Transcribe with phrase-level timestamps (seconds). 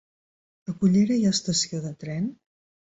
[0.71, 2.37] A Cullera hi ha estació de tren?